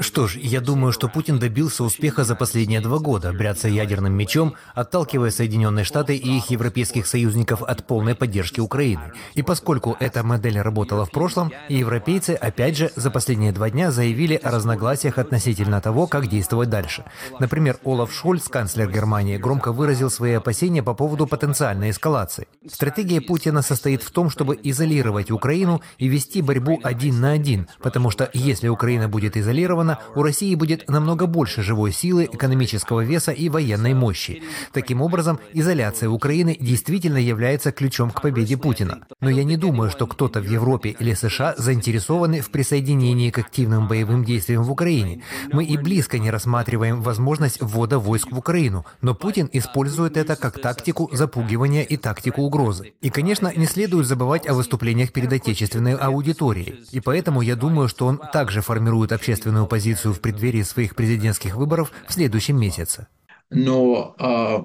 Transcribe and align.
Что 0.00 0.26
ж, 0.26 0.36
я 0.36 0.60
думаю, 0.60 0.92
что 0.92 1.08
Путин 1.08 1.38
добился 1.38 1.84
успеха 1.84 2.24
за 2.24 2.34
последние 2.34 2.80
два 2.80 2.98
года, 2.98 3.32
бряться 3.32 3.68
ядерным 3.68 4.12
мечом, 4.12 4.54
отталкивая 4.74 5.30
Соединенные 5.30 5.84
Штаты 5.84 6.16
и 6.16 6.36
их 6.36 6.50
европейских 6.50 7.06
союзников 7.06 7.62
от 7.62 7.86
полной 7.86 8.14
поддержки 8.14 8.60
Украины. 8.60 9.12
И 9.34 9.42
поскольку 9.42 9.96
эта 10.00 10.22
модель 10.22 10.58
работала 10.58 11.04
в 11.04 11.10
прошлом, 11.10 11.52
европейцы, 11.68 12.30
опять 12.30 12.76
же, 12.76 12.90
за 12.96 13.10
последние 13.10 13.52
два 13.52 13.70
дня 13.70 13.90
заявили 13.90 14.34
о 14.34 14.50
разногласиях 14.50 15.18
относительно 15.18 15.80
того, 15.80 16.06
как 16.06 16.28
действовать 16.28 16.70
дальше. 16.70 17.04
Например, 17.38 17.78
Олаф 17.84 18.12
Шольц, 18.12 18.48
канцлер 18.48 18.90
Германии, 18.90 19.36
громко 19.36 19.72
выразил 19.72 20.10
свои 20.10 20.32
опасения 20.32 20.82
по 20.82 20.94
поводу 20.94 21.26
потенциальной 21.26 21.90
эскалации. 21.90 22.48
Стратегия 22.68 23.20
Путина 23.20 23.62
состоит 23.62 24.02
в 24.02 24.10
том, 24.10 24.30
чтобы 24.30 24.58
изолировать 24.62 25.30
Украину 25.30 25.82
и 25.98 26.08
вести 26.08 26.42
борьбу 26.42 26.80
один 26.82 27.20
на 27.20 27.27
один, 27.32 27.68
потому 27.82 28.10
что 28.10 28.30
если 28.32 28.68
Украина 28.68 29.08
будет 29.08 29.36
изолирована, 29.36 29.98
у 30.14 30.22
России 30.22 30.54
будет 30.54 30.88
намного 30.88 31.26
больше 31.26 31.62
живой 31.62 31.92
силы, 31.92 32.28
экономического 32.30 33.02
веса 33.02 33.32
и 33.32 33.48
военной 33.48 33.94
мощи. 33.94 34.42
Таким 34.72 35.02
образом, 35.02 35.38
изоляция 35.52 36.08
Украины 36.08 36.56
действительно 36.58 37.18
является 37.18 37.72
ключом 37.72 38.10
к 38.10 38.22
победе 38.22 38.56
Путина. 38.56 39.06
Но 39.20 39.30
я 39.30 39.44
не 39.44 39.56
думаю, 39.56 39.90
что 39.90 40.06
кто-то 40.06 40.40
в 40.40 40.44
Европе 40.44 40.94
или 40.98 41.14
США 41.14 41.54
заинтересованы 41.56 42.40
в 42.40 42.50
присоединении 42.50 43.30
к 43.30 43.38
активным 43.38 43.88
боевым 43.88 44.24
действиям 44.24 44.62
в 44.62 44.70
Украине. 44.70 45.22
Мы 45.52 45.64
и 45.64 45.76
близко 45.76 46.18
не 46.18 46.30
рассматриваем 46.30 47.02
возможность 47.02 47.60
ввода 47.60 47.98
войск 47.98 48.32
в 48.32 48.38
Украину, 48.38 48.84
но 49.02 49.14
Путин 49.14 49.48
использует 49.52 50.16
это 50.16 50.36
как 50.36 50.60
тактику 50.60 51.10
запугивания 51.12 51.82
и 51.82 51.96
тактику 51.96 52.42
угрозы. 52.42 52.92
И, 53.00 53.10
конечно, 53.10 53.52
не 53.54 53.66
следует 53.66 54.06
забывать 54.06 54.48
о 54.48 54.54
выступлениях 54.54 55.12
перед 55.12 55.32
отечественной 55.32 55.94
аудиторией. 55.94 56.84
И 56.92 57.00
поэтому 57.00 57.17
я 57.42 57.56
думаю, 57.56 57.88
что 57.88 58.06
он 58.06 58.18
также 58.32 58.60
формирует 58.60 59.12
общественную 59.12 59.66
позицию 59.66 60.14
в 60.14 60.20
преддверии 60.20 60.62
своих 60.62 60.94
президентских 60.94 61.56
выборов 61.56 61.92
в 62.06 62.12
следующем 62.12 62.58
месяце. 62.58 63.08
Но 63.50 64.14
а, 64.18 64.64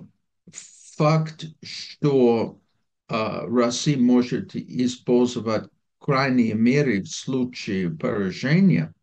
факт, 0.98 1.46
что 1.62 2.60
а, 3.08 3.46
Россия 3.48 3.98
может 3.98 4.56
использовать 4.56 5.70
крайние 6.00 6.54
меры 6.54 7.02
в 7.02 7.10
случае 7.10 7.90
поражения, 7.90 8.94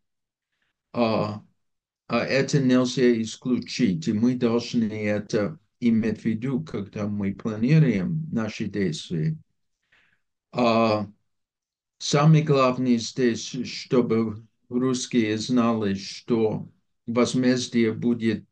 а, 0.93 1.43
а 2.09 2.19
это 2.19 2.61
нельзя 2.61 3.21
исключить, 3.23 4.09
и 4.09 4.13
мы 4.13 4.35
должны 4.35 4.93
это 4.93 5.59
иметь 5.81 6.23
в 6.23 6.25
виду, 6.25 6.63
когда 6.63 7.07
мы 7.07 7.35
планируем 7.35 8.29
наши 8.33 8.67
действия. 8.67 9.37
А, 10.53 11.07
самое 12.01 12.43
главное 12.43 12.97
здесь, 12.97 13.55
чтобы 13.65 14.43
русские 14.69 15.39
знали, 15.39 15.95
что 15.95 16.69
возмездие 17.07 17.93
будет 17.93 18.45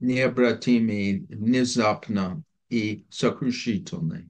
необратимый, 0.00 1.26
внезапно 1.28 2.42
и 2.68 3.06
сокрушительный. 3.08 4.28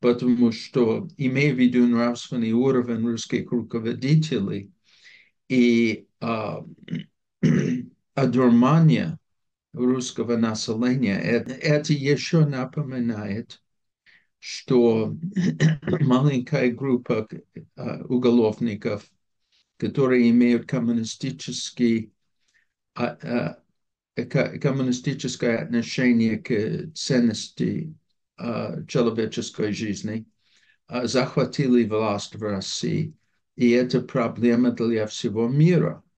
Потому 0.00 0.52
что, 0.52 1.08
имея 1.16 1.52
в 1.54 1.58
виду 1.58 1.86
нравственный 1.86 2.52
уровень 2.52 3.06
русских 3.06 3.50
руководителей 3.50 4.70
и 5.48 6.06
а, 6.20 6.64
одурмание 8.14 9.18
русского 9.72 10.36
населения, 10.36 11.18
это, 11.18 11.52
это 11.52 11.92
еще 11.94 12.44
напоминает, 12.44 13.63
что 14.46 15.16
маленькая 16.00 16.70
группа 16.70 17.26
а, 17.76 18.04
уголовников, 18.04 19.10
которые 19.78 20.28
имеют 20.28 20.66
коммунистический 20.66 22.12
а, 22.94 23.16
а, 23.22 23.58
коммунистическое 24.16 25.62
отношение 25.62 26.38
к 26.38 26.92
ценности 26.94 27.94
человеческой 28.86 29.72
жизни, 29.72 30.26
захватили 30.88 31.88
власть 31.88 32.36
в 32.36 32.42
России, 32.42 33.16
и 33.56 33.70
это 33.70 34.02
проблема 34.02 34.70
для 34.70 35.08
всего 35.08 35.48
мира. 35.48 36.04